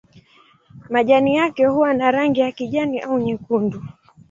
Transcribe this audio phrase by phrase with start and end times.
[0.89, 3.83] Majani yake huwa na rangi ya kijani au nyekundu.